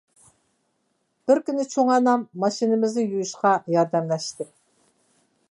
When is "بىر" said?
1.31-1.41